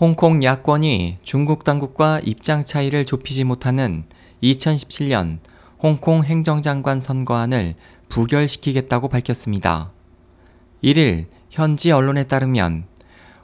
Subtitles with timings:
[0.00, 4.02] 홍콩 야권이 중국 당국과 입장 차이를 좁히지 못하는
[4.42, 5.38] 2017년
[5.80, 7.76] 홍콩 행정장관 선거안을
[8.08, 9.92] 부결시키겠다고 밝혔습니다.
[10.82, 12.86] 1일 현지 언론에 따르면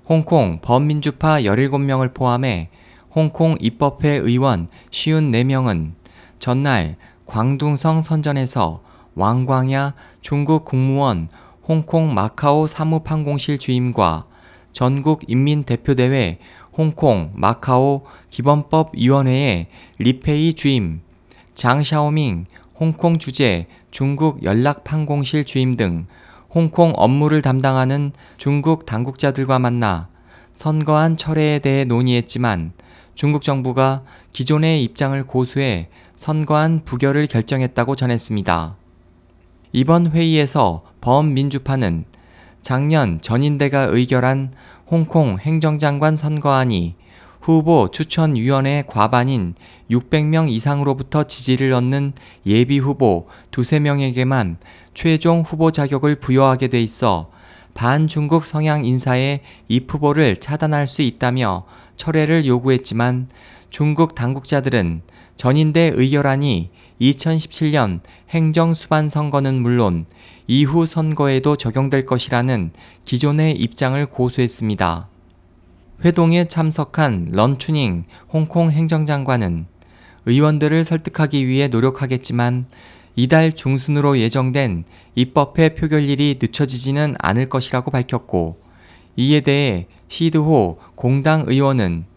[0.09, 2.71] 홍콩 범민주파 17명을 포함해
[3.14, 5.92] 홍콩 입법회 의원 54명은
[6.40, 6.96] 전날
[7.26, 8.82] 광둥성 선전에서
[9.14, 11.28] 왕광야 중국 국무원
[11.62, 14.26] 홍콩 마카오 사무판공실 주임과
[14.73, 16.39] 전국 인민대표대회
[16.73, 19.66] 홍콩 마카오 기본법위원회의
[19.98, 21.01] 리페이 주임,
[21.55, 22.47] 장샤오밍
[22.78, 26.06] 홍콩 주재 중국 연락판공실 주임 등
[26.48, 30.09] 홍콩 업무를 담당하는 중국 당국자들과 만나
[30.52, 32.73] 선거안 철회에 대해 논의했지만
[33.14, 34.02] 중국 정부가
[34.33, 38.77] 기존의 입장을 고수해 선거안 부결을 결정했다고 전했습니다.
[39.73, 42.05] 이번 회의에서 범민주파는
[42.62, 44.52] 작년 전인대가 의결한
[44.87, 46.95] 홍콩 행정장관 선거안이
[47.41, 49.55] 후보 추천위원회 과반인
[49.91, 52.12] 600명 이상으로부터 지지를 얻는
[52.47, 54.58] 예비 후보 두세 명에게만
[54.92, 57.31] 최종 후보 자격을 부여하게 돼 있어
[57.72, 61.64] 반중국 성향 인사의 이 후보를 차단할 수 있다며
[61.97, 63.28] 철회를 요구했지만
[63.70, 65.02] 중국 당국자들은
[65.36, 70.06] 전인대 의결안이 2017년 행정수반 선거는 물론
[70.46, 72.72] 이후 선거에도 적용될 것이라는
[73.04, 75.08] 기존의 입장을 고수했습니다.
[76.04, 79.66] 회동에 참석한 런추닝 홍콩 행정장관은
[80.26, 82.66] 의원들을 설득하기 위해 노력하겠지만
[83.16, 88.60] 이달 중순으로 예정된 입법회 표결일이 늦춰지지는 않을 것이라고 밝혔고
[89.16, 92.09] 이에 대해 시드호 공당 의원은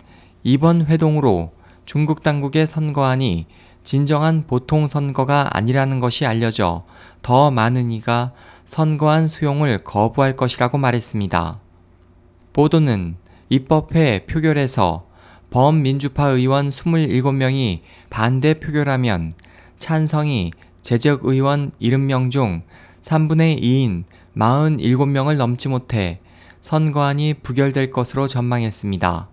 [0.44, 1.54] 이번 회동으로
[1.86, 3.46] 중국 당국의 선거안이
[3.84, 6.84] 진정한 보통 선거가 아니라는 것이 알려져
[7.22, 8.34] 더 많은 이가
[8.66, 11.60] 선거안 수용을 거부할 것이라고 말했습니다.
[12.52, 13.16] 보도는
[13.50, 15.06] 입법회 표결에서
[15.50, 19.32] 범민주파 의원 27명이 반대 표결하면
[19.78, 22.64] 찬성이 재적 의원 70명 중
[23.02, 24.04] 3분의 2인
[24.36, 26.20] 47명을 넘지 못해
[26.62, 29.33] 선거안이 부결될 것으로 전망했습니다.